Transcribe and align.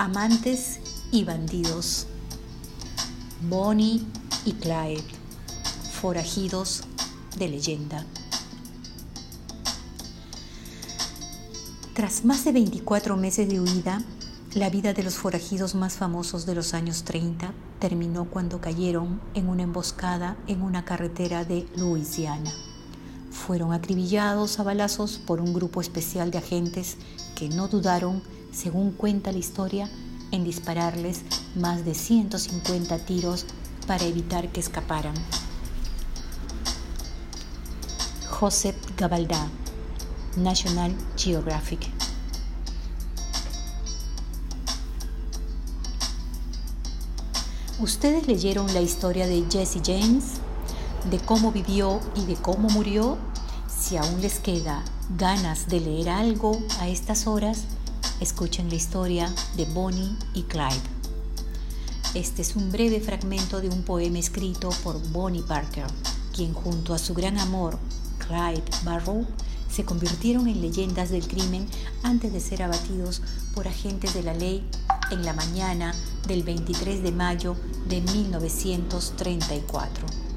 amantes 0.00 0.80
y 1.12 1.24
bandidos. 1.24 2.06
Bonnie 3.50 4.00
y 4.46 4.54
Clyde, 4.54 5.04
forajidos 5.92 6.84
de 7.36 7.48
leyenda. 7.48 8.06
Tras 11.92 12.24
más 12.24 12.46
de 12.46 12.52
24 12.52 13.18
meses 13.18 13.46
de 13.50 13.60
huida, 13.60 14.02
la 14.54 14.70
vida 14.70 14.94
de 14.94 15.02
los 15.02 15.16
forajidos 15.16 15.74
más 15.74 15.98
famosos 15.98 16.46
de 16.46 16.54
los 16.54 16.72
años 16.72 17.04
30 17.04 17.52
terminó 17.78 18.24
cuando 18.24 18.58
cayeron 18.58 19.20
en 19.34 19.50
una 19.50 19.64
emboscada 19.64 20.38
en 20.46 20.62
una 20.62 20.86
carretera 20.86 21.44
de 21.44 21.68
Luisiana. 21.76 22.50
Fueron 23.30 23.74
acribillados 23.74 24.60
a 24.60 24.62
balazos 24.62 25.18
por 25.18 25.42
un 25.42 25.52
grupo 25.52 25.82
especial 25.82 26.30
de 26.30 26.38
agentes 26.38 26.96
que 27.36 27.50
no 27.50 27.68
dudaron, 27.68 28.22
según 28.52 28.92
cuenta 28.92 29.32
la 29.32 29.38
historia, 29.38 29.88
en 30.30 30.44
dispararles 30.44 31.22
más 31.56 31.84
de 31.84 31.94
150 31.94 32.98
tiros 33.04 33.46
para 33.86 34.04
evitar 34.04 34.50
que 34.52 34.60
escaparan. 34.60 35.14
Joseph 38.28 38.76
Gabaldá, 38.96 39.48
National 40.36 40.94
Geographic. 41.16 41.90
¿Ustedes 47.80 48.26
leyeron 48.26 48.72
la 48.74 48.82
historia 48.82 49.26
de 49.26 49.44
Jesse 49.50 49.80
James? 49.84 50.24
¿De 51.10 51.18
cómo 51.18 51.50
vivió 51.50 51.98
y 52.14 52.26
de 52.26 52.34
cómo 52.36 52.68
murió? 52.68 53.16
Si 53.68 53.96
aún 53.96 54.20
les 54.20 54.38
queda 54.38 54.84
ganas 55.16 55.68
de 55.68 55.80
leer 55.80 56.10
algo 56.10 56.60
a 56.78 56.88
estas 56.88 57.26
horas, 57.26 57.64
escuchen 58.20 58.68
la 58.68 58.74
historia 58.74 59.34
de 59.56 59.64
Bonnie 59.64 60.16
y 60.34 60.42
Clyde. 60.42 60.80
Este 62.14 62.42
es 62.42 62.56
un 62.56 62.70
breve 62.70 63.00
fragmento 63.00 63.60
de 63.60 63.68
un 63.68 63.82
poema 63.82 64.18
escrito 64.18 64.70
por 64.82 65.00
Bonnie 65.10 65.42
Parker, 65.42 65.86
quien 66.34 66.52
junto 66.52 66.92
a 66.92 66.98
su 66.98 67.14
gran 67.14 67.38
amor, 67.38 67.78
Clyde 68.18 68.64
Barrow, 68.84 69.26
se 69.70 69.84
convirtieron 69.84 70.48
en 70.48 70.60
leyendas 70.60 71.10
del 71.10 71.26
crimen 71.26 71.66
antes 72.02 72.32
de 72.32 72.40
ser 72.40 72.62
abatidos 72.62 73.22
por 73.54 73.68
agentes 73.68 74.14
de 74.14 74.22
la 74.22 74.34
ley 74.34 74.66
en 75.10 75.24
la 75.24 75.32
mañana 75.32 75.94
del 76.26 76.42
23 76.42 77.02
de 77.02 77.12
mayo 77.12 77.56
de 77.88 78.00
1934. 78.00 80.29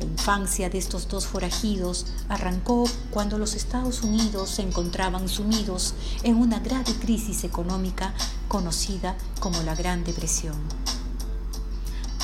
La 0.00 0.06
infancia 0.06 0.70
de 0.70 0.78
estos 0.78 1.08
dos 1.08 1.26
forajidos 1.26 2.06
arrancó 2.30 2.88
cuando 3.10 3.36
los 3.36 3.54
Estados 3.54 4.02
Unidos 4.02 4.48
se 4.48 4.62
encontraban 4.62 5.28
sumidos 5.28 5.92
en 6.22 6.36
una 6.36 6.58
grave 6.58 6.94
crisis 6.94 7.44
económica 7.44 8.14
conocida 8.48 9.18
como 9.40 9.60
la 9.62 9.74
Gran 9.74 10.02
Depresión. 10.02 10.56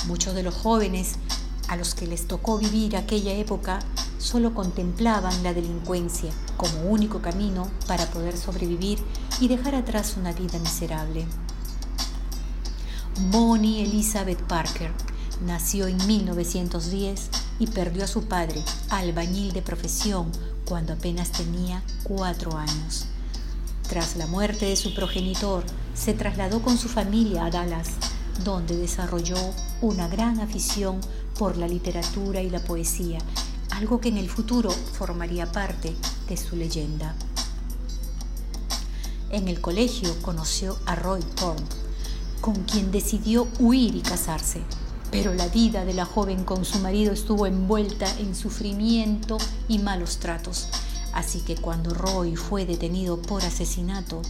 Muchos 0.07 0.35
de 0.35 0.43
los 0.43 0.55
jóvenes 0.55 1.17
a 1.69 1.77
los 1.77 1.95
que 1.95 2.07
les 2.07 2.27
tocó 2.27 2.57
vivir 2.57 2.97
aquella 2.97 3.33
época 3.35 3.81
solo 4.17 4.55
contemplaban 4.55 5.43
la 5.43 5.53
delincuencia 5.53 6.33
como 6.57 6.81
único 6.85 7.21
camino 7.21 7.71
para 7.87 8.07
poder 8.07 8.39
sobrevivir 8.39 9.01
y 9.39 9.49
dejar 9.49 9.75
atrás 9.75 10.15
una 10.17 10.33
vida 10.33 10.59
miserable. 10.61 11.27
Bonnie 13.31 13.83
Elizabeth 13.83 14.41
Parker 14.45 14.93
nació 15.45 15.89
en 15.89 15.99
1910 16.07 17.29
y 17.59 17.67
perdió 17.67 18.05
a 18.05 18.09
su 18.09 18.25
padre, 18.25 18.63
albañil 18.91 19.53
de 19.53 19.63
profesión, 19.63 20.31
cuando 20.65 20.93
apenas 20.93 21.33
tenía 21.33 21.83
cuatro 22.03 22.57
años. 22.57 23.07
Tras 23.89 24.17
la 24.17 24.27
muerte 24.27 24.67
de 24.67 24.77
su 24.77 24.95
progenitor, 24.95 25.65
se 25.95 26.13
trasladó 26.13 26.61
con 26.61 26.77
su 26.77 26.89
familia 26.89 27.47
a 27.47 27.51
Dallas, 27.51 27.91
donde 28.45 28.77
desarrolló 28.77 29.39
una 29.81 30.09
gran 30.09 30.41
afición 30.41 31.01
por 31.39 31.57
la 31.57 31.69
literatura 31.69 32.43
y 32.43 32.51
la 32.51 32.61
poesía, 32.61 33.19
algo 33.71 34.01
que 34.01 34.09
en 34.09 34.17
el 34.17 34.29
futuro 34.29 34.71
formaría 34.71 35.51
parte 35.53 35.95
de 36.29 36.37
su 36.37 36.57
leyenda. 36.57 37.15
En 39.31 39.49
el 39.49 39.61
colegio 39.61 40.15
conoció 40.23 40.77
a 40.87 40.95
Roy 40.95 41.21
Thorne, 41.35 41.67
con 42.41 42.55
quien 42.65 42.91
decidió 42.91 43.49
huir 43.59 43.97
y 43.97 44.01
casarse. 44.01 44.63
Pero 45.17 45.33
la 45.33 45.49
vida 45.49 45.87
de 45.87 45.95
la 45.95 46.05
joven 46.05 46.45
con 46.45 46.67
su 46.67 46.79
marido 46.81 47.11
estuvo 47.11 47.47
envuelta 47.47 48.07
en 48.19 48.35
sufrimiento 48.35 49.39
y 49.67 49.79
malos 49.79 50.19
tratos. 50.19 50.69
Así 51.15 51.41
que 51.41 51.57
cuando 51.57 51.95
Roy 51.95 52.37
fue 52.37 52.67
detenido 52.67 53.23
por 53.23 53.43
asesinato, 53.43 54.21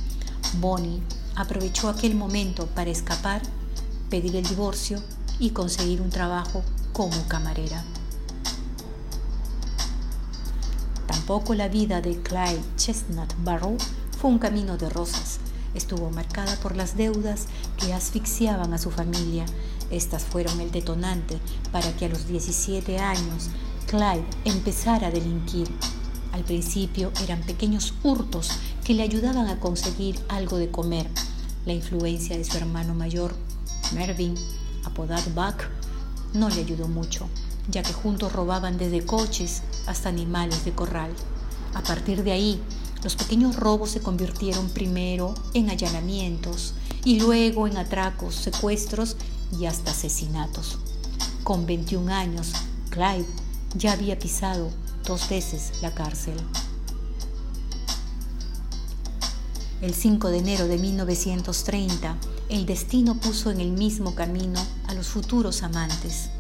Bonnie 0.60 1.02
aprovechó 1.34 1.88
aquel 1.88 2.14
momento 2.14 2.68
para 2.68 2.90
escapar, 2.90 3.42
pedir 4.10 4.36
el 4.36 4.46
divorcio 4.46 5.02
y 5.40 5.50
conseguir 5.50 6.00
un 6.00 6.10
trabajo 6.10 6.62
como 6.92 7.20
camarera. 7.26 7.82
Tampoco 11.08 11.54
la 11.54 11.66
vida 11.66 12.00
de 12.00 12.22
Clyde 12.22 12.62
Chestnut 12.76 13.34
Barrow 13.42 13.76
fue 14.20 14.30
un 14.30 14.38
camino 14.38 14.76
de 14.76 14.88
rosas. 14.88 15.40
Estuvo 15.74 16.10
marcada 16.10 16.54
por 16.62 16.76
las 16.76 16.96
deudas 16.96 17.46
que 17.76 17.92
asfixiaban 17.92 18.72
a 18.72 18.78
su 18.78 18.92
familia. 18.92 19.46
Estas 19.90 20.24
fueron 20.24 20.60
el 20.60 20.70
detonante 20.70 21.38
para 21.72 21.94
que 21.96 22.06
a 22.06 22.08
los 22.08 22.26
17 22.26 22.98
años 22.98 23.50
Clyde 23.86 24.24
empezara 24.44 25.08
a 25.08 25.10
delinquir. 25.10 25.68
Al 26.32 26.42
principio 26.42 27.12
eran 27.22 27.40
pequeños 27.42 27.94
hurtos 28.02 28.50
que 28.84 28.94
le 28.94 29.02
ayudaban 29.02 29.48
a 29.48 29.60
conseguir 29.60 30.18
algo 30.28 30.58
de 30.58 30.70
comer. 30.70 31.08
La 31.64 31.72
influencia 31.72 32.36
de 32.36 32.44
su 32.44 32.56
hermano 32.56 32.94
mayor, 32.94 33.34
Mervyn, 33.94 34.34
apodado 34.84 35.30
Buck, 35.34 35.64
no 36.34 36.48
le 36.48 36.60
ayudó 36.60 36.88
mucho, 36.88 37.28
ya 37.70 37.82
que 37.82 37.92
juntos 37.92 38.32
robaban 38.32 38.78
desde 38.78 39.04
coches 39.04 39.62
hasta 39.86 40.08
animales 40.08 40.64
de 40.64 40.72
corral. 40.72 41.10
A 41.74 41.82
partir 41.82 42.24
de 42.24 42.32
ahí, 42.32 42.60
los 43.02 43.16
pequeños 43.16 43.56
robos 43.56 43.90
se 43.90 44.00
convirtieron 44.00 44.68
primero 44.68 45.34
en 45.54 45.70
allanamientos 45.70 46.74
y 47.04 47.20
luego 47.20 47.68
en 47.68 47.76
atracos, 47.76 48.34
secuestros 48.34 49.16
y 49.58 49.66
hasta 49.66 49.90
asesinatos. 49.90 50.78
Con 51.44 51.66
21 51.66 52.12
años, 52.12 52.52
Clyde 52.90 53.26
ya 53.74 53.92
había 53.92 54.18
pisado 54.18 54.70
dos 55.04 55.28
veces 55.28 55.72
la 55.82 55.94
cárcel. 55.94 56.34
El 59.82 59.94
5 59.94 60.28
de 60.28 60.38
enero 60.38 60.66
de 60.66 60.78
1930, 60.78 62.16
el 62.48 62.64
destino 62.64 63.20
puso 63.20 63.50
en 63.50 63.60
el 63.60 63.72
mismo 63.72 64.14
camino 64.14 64.58
a 64.88 64.94
los 64.94 65.08
futuros 65.08 65.62
amantes. 65.62 66.30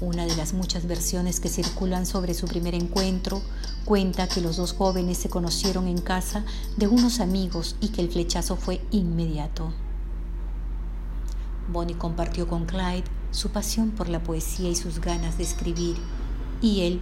Una 0.00 0.26
de 0.26 0.34
las 0.34 0.52
muchas 0.52 0.88
versiones 0.88 1.38
que 1.38 1.48
circulan 1.48 2.06
sobre 2.06 2.34
su 2.34 2.48
primer 2.48 2.74
encuentro 2.74 3.40
cuenta 3.84 4.26
que 4.26 4.40
los 4.40 4.56
dos 4.56 4.72
jóvenes 4.72 5.18
se 5.18 5.28
conocieron 5.28 5.86
en 5.86 6.00
casa 6.00 6.44
de 6.76 6.88
unos 6.88 7.20
amigos 7.20 7.76
y 7.80 7.88
que 7.88 8.00
el 8.00 8.10
flechazo 8.10 8.56
fue 8.56 8.80
inmediato. 8.90 9.72
Bonnie 11.72 11.96
compartió 11.96 12.46
con 12.46 12.66
Clyde 12.66 13.04
su 13.30 13.50
pasión 13.50 13.90
por 13.90 14.08
la 14.08 14.22
poesía 14.22 14.68
y 14.68 14.76
sus 14.76 15.00
ganas 15.00 15.38
de 15.38 15.44
escribir, 15.44 15.96
y 16.60 16.82
él 16.82 17.00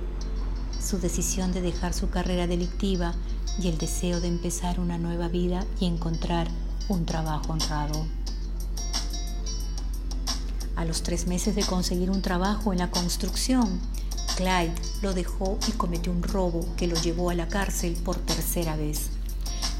su 0.80 0.98
decisión 0.98 1.52
de 1.52 1.60
dejar 1.60 1.92
su 1.92 2.08
carrera 2.08 2.46
delictiva 2.46 3.14
y 3.60 3.68
el 3.68 3.78
deseo 3.78 4.20
de 4.20 4.28
empezar 4.28 4.80
una 4.80 4.96
nueva 4.96 5.28
vida 5.28 5.66
y 5.78 5.86
encontrar 5.86 6.48
un 6.88 7.04
trabajo 7.04 7.52
honrado. 7.52 8.06
A 10.76 10.84
los 10.84 11.02
tres 11.02 11.26
meses 11.26 11.54
de 11.54 11.62
conseguir 11.62 12.10
un 12.10 12.22
trabajo 12.22 12.72
en 12.72 12.78
la 12.78 12.90
construcción, 12.90 13.80
Clyde 14.36 14.74
lo 15.02 15.12
dejó 15.12 15.58
y 15.68 15.72
cometió 15.72 16.10
un 16.10 16.22
robo 16.22 16.66
que 16.76 16.86
lo 16.86 16.96
llevó 16.96 17.28
a 17.28 17.34
la 17.34 17.48
cárcel 17.48 17.94
por 18.02 18.16
tercera 18.16 18.76
vez. 18.76 19.10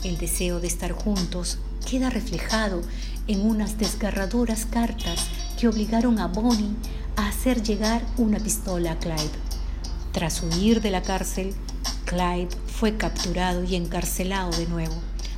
El 0.05 0.19
deseo 0.19 0.61
de 0.61 0.67
estar 0.67 0.93
juntos 0.93 1.59
queda 1.89 2.11
reflejado 2.11 2.83
en 3.27 3.47
unas 3.47 3.79
desgarradoras 3.79 4.67
cartas 4.67 5.29
que 5.59 5.69
obligaron 5.69 6.19
a 6.19 6.27
Bonnie 6.27 6.75
a 7.17 7.29
hacer 7.29 7.63
llegar 7.63 8.05
una 8.17 8.39
pistola 8.39 8.93
a 8.93 8.99
Clyde. 8.99 9.31
Tras 10.13 10.43
huir 10.43 10.81
de 10.81 10.91
la 10.91 11.03
cárcel, 11.03 11.55
Clyde 12.05 12.49
fue 12.67 12.97
capturado 12.97 13.63
y 13.63 13.77
encarcelado 13.77 14.51
de 14.51 14.67
nuevo. 14.67 14.95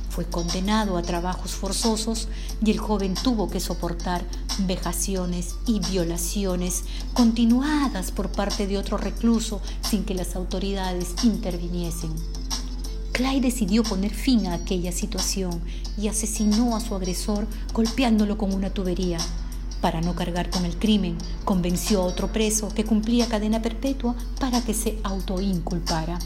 Fue 0.09 0.25
condenado 0.25 0.97
a 0.97 1.01
trabajos 1.01 1.51
forzosos 1.51 2.27
y 2.63 2.71
el 2.71 2.77
joven 2.77 3.15
tuvo 3.15 3.49
que 3.49 3.59
soportar 3.59 4.23
vejaciones 4.59 5.55
y 5.65 5.79
violaciones 5.79 6.83
continuadas 7.13 8.11
por 8.11 8.29
parte 8.29 8.67
de 8.67 8.77
otro 8.77 8.97
recluso 8.97 9.59
sin 9.81 10.05
que 10.05 10.13
las 10.13 10.35
autoridades 10.35 11.15
interviniesen. 11.23 12.13
Clay 13.13 13.39
decidió 13.39 13.83
poner 13.83 14.13
fin 14.13 14.47
a 14.47 14.55
aquella 14.55 14.91
situación 14.91 15.61
y 15.97 16.09
asesinó 16.09 16.75
a 16.75 16.81
su 16.81 16.95
agresor 16.95 17.47
golpeándolo 17.73 18.37
con 18.37 18.53
una 18.53 18.71
tubería. 18.71 19.19
Para 19.81 20.01
no 20.01 20.15
cargar 20.15 20.49
con 20.49 20.65
el 20.65 20.77
crimen, 20.77 21.17
convenció 21.45 22.01
a 22.01 22.05
otro 22.05 22.33
preso 22.33 22.73
que 22.73 22.83
cumplía 22.83 23.27
cadena 23.27 23.61
perpetua 23.61 24.15
para 24.39 24.61
que 24.61 24.73
se 24.73 24.97
autoinculpara. 25.03 26.19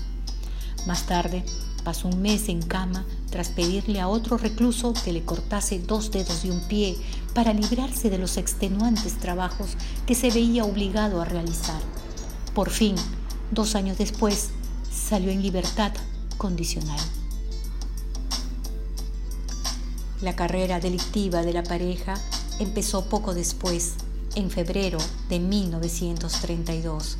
Más 0.87 1.05
tarde, 1.05 1.43
Pasó 1.87 2.09
un 2.09 2.21
mes 2.21 2.49
en 2.49 2.61
cama 2.61 3.05
tras 3.29 3.47
pedirle 3.47 4.01
a 4.01 4.09
otro 4.09 4.37
recluso 4.37 4.93
que 5.05 5.13
le 5.13 5.23
cortase 5.23 5.79
dos 5.79 6.11
dedos 6.11 6.43
de 6.43 6.51
un 6.51 6.59
pie 6.67 6.97
para 7.33 7.53
librarse 7.53 8.09
de 8.09 8.17
los 8.17 8.35
extenuantes 8.35 9.13
trabajos 9.19 9.77
que 10.05 10.13
se 10.13 10.29
veía 10.29 10.65
obligado 10.65 11.21
a 11.21 11.23
realizar. 11.23 11.79
Por 12.53 12.71
fin, 12.71 12.95
dos 13.51 13.75
años 13.75 13.97
después, 13.97 14.49
salió 14.91 15.31
en 15.31 15.41
libertad 15.41 15.93
condicional. 16.37 16.99
La 20.21 20.35
carrera 20.35 20.79
delictiva 20.79 21.43
de 21.43 21.53
la 21.53 21.63
pareja 21.63 22.15
empezó 22.59 23.05
poco 23.05 23.33
después, 23.33 23.93
en 24.35 24.49
febrero 24.49 24.99
de 25.29 25.39
1932 25.39 27.17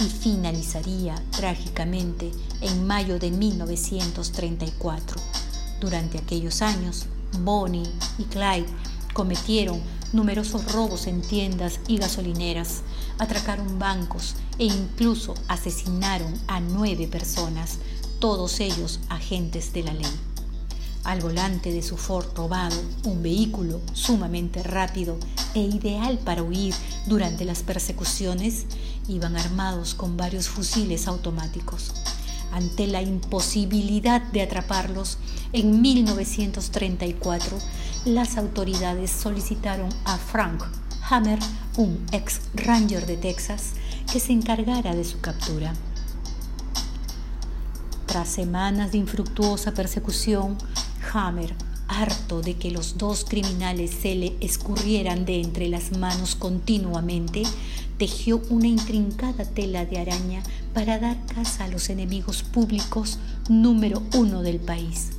y 0.00 0.04
finalizaría 0.04 1.14
trágicamente 1.30 2.30
en 2.60 2.86
mayo 2.86 3.18
de 3.18 3.30
1934. 3.30 5.20
Durante 5.80 6.18
aquellos 6.18 6.62
años, 6.62 7.06
Bonnie 7.40 7.90
y 8.18 8.24
Clyde 8.24 8.66
cometieron 9.12 9.80
numerosos 10.12 10.72
robos 10.72 11.06
en 11.06 11.22
tiendas 11.22 11.80
y 11.86 11.98
gasolineras, 11.98 12.82
atracaron 13.18 13.78
bancos 13.78 14.34
e 14.58 14.64
incluso 14.64 15.34
asesinaron 15.48 16.32
a 16.48 16.60
nueve 16.60 17.06
personas, 17.06 17.78
todos 18.20 18.60
ellos 18.60 19.00
agentes 19.08 19.72
de 19.72 19.82
la 19.82 19.94
ley. 19.94 20.12
Al 21.04 21.22
volante 21.22 21.72
de 21.72 21.82
su 21.82 21.96
Ford 21.96 22.26
robado, 22.36 22.76
un 23.04 23.22
vehículo 23.22 23.80
sumamente 23.94 24.62
rápido 24.62 25.16
e 25.54 25.60
ideal 25.60 26.18
para 26.18 26.42
huir 26.42 26.74
durante 27.06 27.46
las 27.46 27.62
persecuciones, 27.62 28.66
iban 29.08 29.36
armados 29.36 29.94
con 29.94 30.18
varios 30.18 30.48
fusiles 30.48 31.08
automáticos. 31.08 31.94
Ante 32.52 32.86
la 32.86 33.00
imposibilidad 33.00 34.20
de 34.20 34.42
atraparlos, 34.42 35.16
en 35.54 35.80
1934 35.80 37.58
las 38.04 38.36
autoridades 38.36 39.10
solicitaron 39.10 39.88
a 40.04 40.18
Frank 40.18 40.62
Hammer, 41.08 41.38
un 41.78 42.04
ex 42.12 42.42
ranger 42.54 43.06
de 43.06 43.16
Texas, 43.16 43.72
que 44.12 44.20
se 44.20 44.32
encargara 44.32 44.94
de 44.94 45.04
su 45.04 45.20
captura. 45.20 45.74
Tras 48.10 48.28
semanas 48.28 48.90
de 48.90 48.98
infructuosa 48.98 49.72
persecución, 49.72 50.58
Hammer, 51.12 51.54
harto 51.86 52.42
de 52.42 52.56
que 52.56 52.72
los 52.72 52.98
dos 52.98 53.24
criminales 53.24 53.92
se 54.02 54.16
le 54.16 54.36
escurrieran 54.40 55.24
de 55.24 55.40
entre 55.40 55.68
las 55.68 55.96
manos 55.96 56.34
continuamente, 56.34 57.44
tejió 57.98 58.42
una 58.50 58.66
intrincada 58.66 59.44
tela 59.44 59.86
de 59.86 60.00
araña 60.00 60.42
para 60.74 60.98
dar 60.98 61.24
caza 61.26 61.66
a 61.66 61.68
los 61.68 61.88
enemigos 61.88 62.42
públicos 62.42 63.20
número 63.48 64.02
uno 64.16 64.42
del 64.42 64.58
país. 64.58 65.10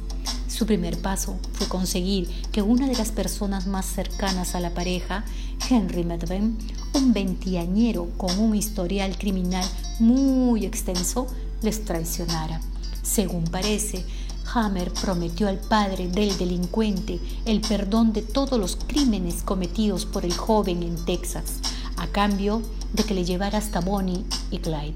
Su 0.50 0.66
primer 0.66 0.98
paso 0.98 1.40
fue 1.54 1.70
conseguir 1.70 2.28
que 2.52 2.62
una 2.62 2.90
de 2.90 2.98
las 2.98 3.12
personas 3.12 3.68
más 3.68 3.86
cercanas 3.86 4.54
a 4.54 4.60
la 4.60 4.72
pareja, 4.72 5.24
Henry 5.70 6.04
Medven, 6.04 6.58
un 6.94 7.14
veintiañero 7.14 8.10
con 8.18 8.38
un 8.38 8.54
historial 8.54 9.18
criminal 9.18 9.64
muy 10.00 10.66
extenso, 10.66 11.28
les 11.62 11.86
traicionara. 11.86 12.60
Según 13.04 13.46
parece, 13.46 14.06
Hammer 14.54 14.92
prometió 14.92 15.48
al 15.48 15.58
padre 15.58 16.08
del 16.08 16.38
delincuente 16.38 17.20
el 17.46 17.62
perdón 17.62 18.14
de 18.14 18.22
todos 18.22 18.60
los 18.60 18.76
crímenes 18.76 19.44
cometidos 19.44 20.06
por 20.06 20.26
el 20.26 20.34
joven 20.34 20.84
en 20.84 21.04
Texas, 21.06 21.60
a 21.98 22.08
cambio 22.08 22.62
de 22.94 23.04
que 23.04 23.14
le 23.14 23.24
llevara 23.24 23.58
hasta 23.58 23.80
Bonnie 23.80 24.26
y 24.50 24.60
Clyde. 24.60 24.96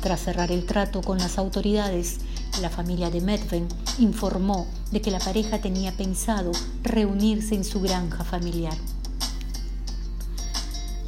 Tras 0.00 0.20
cerrar 0.20 0.50
el 0.50 0.66
trato 0.66 1.00
con 1.00 1.18
las 1.18 1.38
autoridades, 1.38 2.18
la 2.60 2.70
familia 2.70 3.10
de 3.10 3.20
Medven 3.20 3.68
informó 3.98 4.66
de 4.90 5.00
que 5.00 5.10
la 5.10 5.20
pareja 5.20 5.60
tenía 5.60 5.92
pensado 5.96 6.52
reunirse 6.82 7.54
en 7.54 7.64
su 7.64 7.80
granja 7.80 8.24
familiar. 8.24 8.76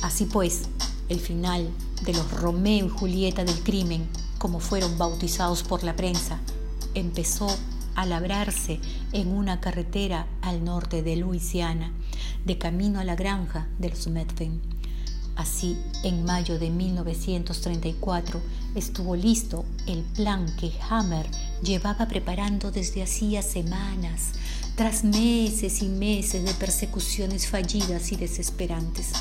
Así 0.01 0.27
pues, 0.27 0.63
el 1.09 1.19
final 1.19 1.69
de 2.05 2.13
los 2.13 2.31
Romeo 2.31 2.87
y 2.87 2.89
Julieta 2.89 3.45
del 3.45 3.59
crimen, 3.63 4.07
como 4.45 4.61
fueron 4.61 4.99
bautizados 4.99 5.63
por 5.63 5.85
la 5.85 5.97
prensa, 5.97 6.39
empezó 6.93 7.47
a 7.95 8.05
labrarse 8.05 8.79
en 9.13 9.29
una 9.29 9.59
carretera 9.59 10.27
al 10.43 10.63
norte 10.63 11.03
de 11.03 11.17
Luisiana, 11.17 11.95
de 12.45 12.59
camino 12.59 13.01
a 13.01 13.05
la 13.05 13.17
granja 13.17 13.69
de 13.79 13.89
los 13.89 14.07
Medven. 14.09 14.61
Así, 15.35 15.79
en 16.03 16.27
mayo 16.27 16.59
de 16.59 16.69
1934 16.69 18.43
estuvo 18.75 19.17
listo 19.17 19.65
el 19.87 20.03
plan 20.03 20.45
que 20.57 20.73
Hammer 20.91 21.27
llevaba 21.63 22.07
preparando 22.07 22.71
desde 22.71 23.03
hacía 23.03 23.41
semanas, 23.41 24.33
tras 24.77 25.05
meses 25.05 25.81
y 25.81 25.89
meses 25.89 26.45
de 26.45 26.53
persecuciones 26.53 27.47
fallidas 27.47 28.13
y 28.13 28.17
desesperantes. 28.17 29.13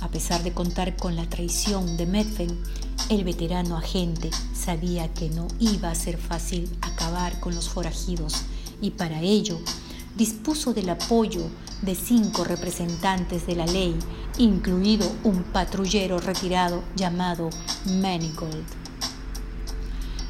A 0.00 0.08
pesar 0.08 0.44
de 0.44 0.52
contar 0.52 0.96
con 0.96 1.16
la 1.16 1.28
traición 1.28 1.96
de 1.96 2.06
Medven, 2.06 2.56
el 3.08 3.24
veterano 3.24 3.76
agente 3.76 4.30
sabía 4.54 5.12
que 5.12 5.28
no 5.28 5.48
iba 5.58 5.90
a 5.90 5.94
ser 5.94 6.18
fácil 6.18 6.70
acabar 6.82 7.40
con 7.40 7.54
los 7.54 7.68
forajidos 7.68 8.42
y 8.80 8.90
para 8.90 9.20
ello 9.22 9.58
dispuso 10.16 10.72
del 10.72 10.90
apoyo 10.90 11.42
de 11.82 11.94
cinco 11.96 12.44
representantes 12.44 13.46
de 13.46 13.56
la 13.56 13.66
ley, 13.66 13.96
incluido 14.38 15.10
un 15.24 15.42
patrullero 15.42 16.18
retirado 16.18 16.82
llamado 16.94 17.50
Manigold. 17.86 18.64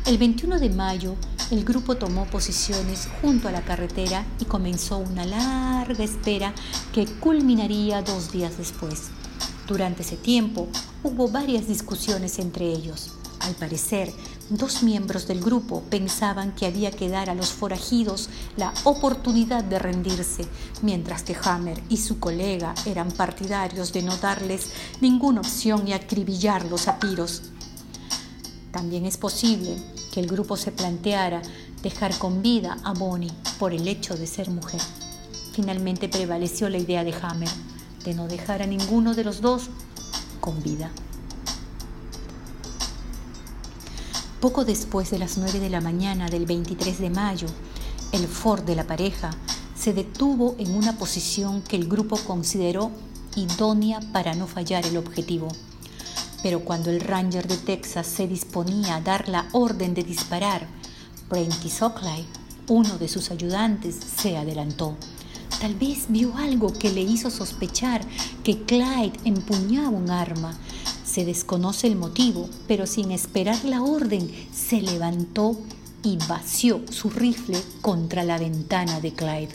El 0.06 0.16
21 0.16 0.58
de 0.60 0.70
mayo, 0.70 1.14
el 1.50 1.64
grupo 1.64 1.96
tomó 1.96 2.24
posiciones 2.26 3.08
junto 3.20 3.48
a 3.48 3.52
la 3.52 3.62
carretera 3.62 4.24
y 4.40 4.46
comenzó 4.46 4.98
una 4.98 5.26
larga 5.26 6.04
espera 6.04 6.54
que 6.92 7.06
culminaría 7.06 8.00
dos 8.00 8.32
días 8.32 8.56
después. 8.56 9.10
Durante 9.68 10.00
ese 10.00 10.16
tiempo 10.16 10.66
hubo 11.04 11.28
varias 11.28 11.68
discusiones 11.68 12.38
entre 12.38 12.72
ellos. 12.72 13.12
Al 13.40 13.54
parecer, 13.54 14.10
dos 14.48 14.82
miembros 14.82 15.28
del 15.28 15.42
grupo 15.42 15.82
pensaban 15.90 16.54
que 16.54 16.64
había 16.64 16.90
que 16.90 17.10
dar 17.10 17.28
a 17.28 17.34
los 17.34 17.50
forajidos 17.50 18.30
la 18.56 18.72
oportunidad 18.84 19.62
de 19.62 19.78
rendirse, 19.78 20.46
mientras 20.80 21.22
que 21.22 21.36
Hammer 21.44 21.82
y 21.90 21.98
su 21.98 22.18
colega 22.18 22.74
eran 22.86 23.12
partidarios 23.12 23.92
de 23.92 24.02
no 24.02 24.16
darles 24.16 24.70
ninguna 25.02 25.40
opción 25.40 25.86
y 25.86 25.92
acribillarlos 25.92 26.88
a 26.88 26.98
tiros. 26.98 27.42
También 28.72 29.04
es 29.04 29.18
posible 29.18 29.76
que 30.12 30.20
el 30.20 30.28
grupo 30.28 30.56
se 30.56 30.72
planteara 30.72 31.42
dejar 31.82 32.16
con 32.16 32.40
vida 32.40 32.78
a 32.84 32.94
Bonnie 32.94 33.32
por 33.58 33.74
el 33.74 33.86
hecho 33.86 34.16
de 34.16 34.26
ser 34.26 34.48
mujer. 34.48 34.80
Finalmente 35.52 36.08
prevaleció 36.08 36.70
la 36.70 36.78
idea 36.78 37.04
de 37.04 37.12
Hammer 37.20 37.50
de 38.08 38.14
no 38.14 38.26
dejar 38.26 38.62
a 38.62 38.66
ninguno 38.66 39.12
de 39.12 39.22
los 39.22 39.42
dos 39.42 39.68
con 40.40 40.62
vida. 40.62 40.90
Poco 44.40 44.64
después 44.64 45.10
de 45.10 45.18
las 45.18 45.36
9 45.36 45.60
de 45.60 45.68
la 45.68 45.82
mañana 45.82 46.30
del 46.30 46.46
23 46.46 47.00
de 47.00 47.10
mayo, 47.10 47.48
el 48.12 48.26
Ford 48.26 48.62
de 48.62 48.76
la 48.76 48.86
pareja 48.86 49.30
se 49.78 49.92
detuvo 49.92 50.56
en 50.58 50.74
una 50.74 50.96
posición 50.96 51.60
que 51.60 51.76
el 51.76 51.86
grupo 51.86 52.16
consideró 52.16 52.92
idónea 53.36 54.00
para 54.14 54.34
no 54.34 54.46
fallar 54.46 54.86
el 54.86 54.96
objetivo. 54.96 55.48
Pero 56.42 56.60
cuando 56.60 56.88
el 56.88 57.00
Ranger 57.00 57.46
de 57.46 57.58
Texas 57.58 58.06
se 58.06 58.26
disponía 58.26 58.96
a 58.96 59.00
dar 59.02 59.28
la 59.28 59.50
orden 59.52 59.92
de 59.92 60.02
disparar, 60.02 60.66
Prentice 61.28 61.84
Oakley, 61.84 62.24
uno 62.68 62.96
de 62.96 63.08
sus 63.08 63.30
ayudantes, 63.30 63.96
se 63.96 64.38
adelantó. 64.38 64.96
Tal 65.60 65.74
vez 65.74 66.06
vio 66.08 66.36
algo 66.36 66.72
que 66.72 66.90
le 66.90 67.00
hizo 67.00 67.30
sospechar 67.30 68.00
que 68.44 68.62
Clyde 68.62 69.18
empuñaba 69.24 69.88
un 69.88 70.10
arma 70.10 70.58
se 71.08 71.24
desconoce 71.24 71.86
el 71.86 71.96
motivo, 71.96 72.48
pero 72.66 72.86
sin 72.86 73.10
esperar 73.12 73.64
la 73.64 73.82
orden, 73.82 74.30
se 74.52 74.82
levantó 74.82 75.58
y 76.02 76.18
vació 76.28 76.82
su 76.90 77.08
rifle 77.08 77.58
contra 77.80 78.24
la 78.24 78.38
ventana 78.38 79.00
de 79.00 79.12
Clyde. 79.12 79.48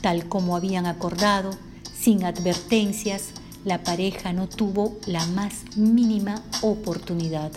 Tal 0.00 0.28
como 0.28 0.56
habían 0.56 0.86
acordado, 0.86 1.50
sin 1.96 2.24
advertencias, 2.24 3.28
la 3.66 3.84
pareja 3.84 4.32
no 4.32 4.48
tuvo 4.48 4.96
la 5.06 5.24
más 5.26 5.76
mínima 5.76 6.42
oportunidad. 6.62 7.52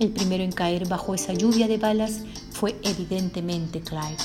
El 0.00 0.10
primero 0.10 0.42
en 0.42 0.52
caer 0.52 0.88
bajo 0.88 1.14
esa 1.14 1.32
lluvia 1.32 1.68
de 1.68 1.78
balas 1.78 2.20
fue 2.52 2.78
evidentemente 2.82 3.80
Clyde, 3.80 4.18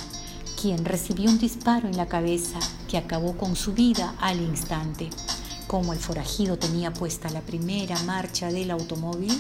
quien 0.61 0.85
recibió 0.85 1.29
un 1.29 1.37
disparo 1.37 1.87
en 1.87 1.97
la 1.97 2.07
cabeza 2.07 2.59
que 2.87 2.97
acabó 2.97 3.37
con 3.37 3.55
su 3.55 3.73
vida 3.73 4.15
al 4.19 4.41
instante. 4.41 5.09
Como 5.67 5.93
el 5.93 5.99
forajido 5.99 6.57
tenía 6.57 6.93
puesta 6.93 7.29
la 7.29 7.41
primera 7.41 8.01
marcha 8.03 8.51
del 8.51 8.71
automóvil, 8.71 9.33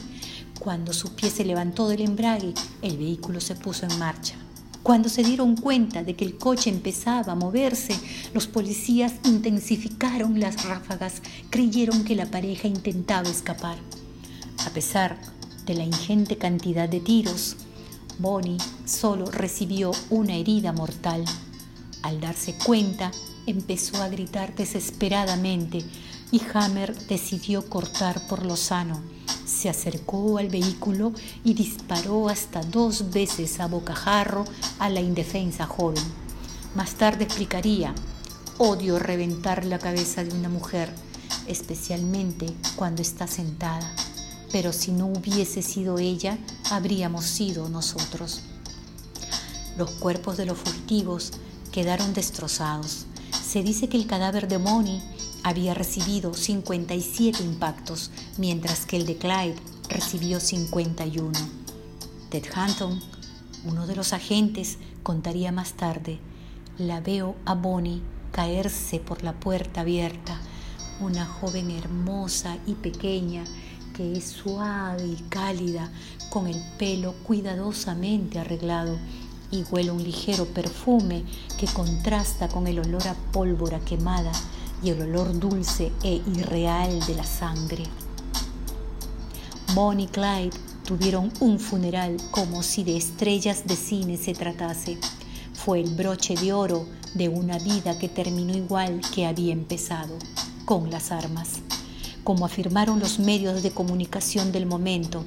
cuando 0.59 0.93
su 0.93 1.15
pie 1.15 1.29
se 1.29 1.45
levantó 1.45 1.87
del 1.87 2.01
embrague, 2.01 2.53
el 2.81 2.97
vehículo 2.97 3.39
se 3.39 3.55
puso 3.55 3.85
en 3.85 3.99
marcha. 3.99 4.35
Cuando 4.83 5.09
se 5.09 5.23
dieron 5.23 5.55
cuenta 5.55 6.03
de 6.03 6.15
que 6.15 6.25
el 6.25 6.37
coche 6.37 6.69
empezaba 6.69 7.33
a 7.33 7.35
moverse, 7.35 7.95
los 8.33 8.45
policías 8.45 9.13
intensificaron 9.23 10.39
las 10.39 10.63
ráfagas, 10.63 11.21
creyeron 11.49 12.03
que 12.03 12.15
la 12.15 12.27
pareja 12.27 12.67
intentaba 12.67 13.27
escapar. 13.27 13.77
A 14.65 14.69
pesar 14.69 15.19
de 15.65 15.73
la 15.73 15.83
ingente 15.83 16.37
cantidad 16.37 16.87
de 16.87 16.99
tiros, 16.99 17.57
Bonnie 18.19 18.57
solo 18.85 19.25
recibió 19.29 19.91
una 20.09 20.35
herida 20.35 20.71
mortal. 20.71 21.25
Al 22.01 22.21
darse 22.21 22.55
cuenta, 22.65 23.11
empezó 23.45 24.01
a 24.01 24.07
gritar 24.07 24.55
desesperadamente 24.55 25.79
y 26.31 26.41
Hammer 26.53 26.95
decidió 27.07 27.69
cortar 27.69 28.27
por 28.27 28.45
lo 28.45 28.55
sano. 28.55 29.01
Se 29.45 29.69
acercó 29.69 30.37
al 30.37 30.49
vehículo 30.49 31.13
y 31.43 31.53
disparó 31.53 32.29
hasta 32.29 32.61
dos 32.61 33.11
veces 33.11 33.59
a 33.59 33.67
bocajarro 33.67 34.45
a 34.79 34.89
la 34.89 35.01
indefensa 35.01 35.65
joven. 35.65 36.03
Más 36.75 36.95
tarde 36.95 37.23
explicaría, 37.23 37.93
odio 38.57 38.99
reventar 38.99 39.65
la 39.65 39.79
cabeza 39.79 40.23
de 40.23 40.33
una 40.33 40.49
mujer, 40.49 40.89
especialmente 41.47 42.47
cuando 42.75 43.01
está 43.01 43.27
sentada 43.27 43.93
pero 44.55 44.71
si 44.71 44.93
no 44.93 45.07
hubiese 45.07 45.61
sido 45.61 45.99
ella, 45.99 46.37
habríamos 46.71 47.25
sido 47.25 47.67
nosotros. 47.67 48.39
Los 49.77 49.91
cuerpos 49.91 50.37
de 50.37 50.45
los 50.45 50.57
furtivos 50.57 51.33
quedaron 51.73 52.13
destrozados. 52.13 53.05
Se 53.45 53.63
dice 53.63 53.89
que 53.89 53.97
el 53.97 54.07
cadáver 54.07 54.47
de 54.47 54.57
Moni 54.57 55.01
había 55.43 55.73
recibido 55.73 56.33
57 56.33 57.43
impactos, 57.43 58.11
mientras 58.37 58.85
que 58.85 58.95
el 58.95 59.05
de 59.05 59.17
Clyde 59.17 59.57
recibió 59.89 60.39
51. 60.39 61.37
Ted 62.29 62.45
Hampton, 62.55 63.01
uno 63.65 63.87
de 63.87 63.97
los 63.97 64.13
agentes, 64.13 64.77
contaría 65.03 65.51
más 65.51 65.73
tarde, 65.73 66.17
la 66.77 67.01
veo 67.01 67.35
a 67.43 67.55
Bonnie 67.55 68.01
caerse 68.31 69.01
por 69.01 69.21
la 69.21 69.33
puerta 69.33 69.81
abierta, 69.81 70.39
una 71.01 71.25
joven 71.25 71.71
hermosa 71.71 72.57
y 72.65 72.75
pequeña 72.75 73.43
que 73.95 74.13
es 74.13 74.25
suave 74.25 75.05
y 75.05 75.15
cálida, 75.29 75.89
con 76.29 76.47
el 76.47 76.61
pelo 76.77 77.13
cuidadosamente 77.23 78.39
arreglado 78.39 78.97
y 79.51 79.63
huele 79.71 79.91
un 79.91 80.03
ligero 80.03 80.45
perfume 80.45 81.23
que 81.57 81.67
contrasta 81.67 82.47
con 82.49 82.67
el 82.67 82.79
olor 82.79 83.07
a 83.07 83.15
pólvora 83.31 83.79
quemada 83.79 84.31
y 84.83 84.89
el 84.89 85.01
olor 85.01 85.39
dulce 85.39 85.91
e 86.03 86.21
irreal 86.35 86.99
de 87.05 87.15
la 87.15 87.23
sangre. 87.23 87.83
Bonnie 89.73 90.05
y 90.05 90.07
Clyde 90.07 90.57
tuvieron 90.85 91.31
un 91.39 91.59
funeral 91.59 92.17
como 92.31 92.63
si 92.63 92.83
de 92.83 92.97
estrellas 92.97 93.65
de 93.65 93.75
cine 93.75 94.17
se 94.17 94.33
tratase. 94.33 94.97
Fue 95.53 95.79
el 95.79 95.95
broche 95.95 96.35
de 96.35 96.53
oro 96.53 96.85
de 97.13 97.29
una 97.29 97.57
vida 97.59 97.97
que 97.97 98.09
terminó 98.09 98.55
igual 98.55 99.01
que 99.13 99.25
había 99.25 99.53
empezado, 99.53 100.17
con 100.65 100.91
las 100.91 101.11
armas 101.11 101.61
como 102.25 102.45
afirmaron 102.45 102.99
los 102.99 103.19
medios 103.19 103.61
de 103.63 103.71
comunicación 103.71 104.51
del 104.51 104.65
momento. 104.65 105.23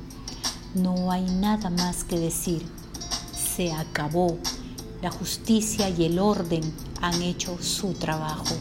No 0.75 1.12
hay 1.12 1.23
nada 1.23 1.71
más 1.71 2.02
que 2.05 2.19
decir. 2.19 2.67
Se 3.33 3.73
acabó. 3.73 4.37
La 5.00 5.12
justicia 5.12 5.88
y 5.88 6.05
el 6.05 6.19
orden 6.19 6.61
han 7.00 7.23
hecho 7.23 7.57
su 7.62 7.95
trabajo. 7.95 8.55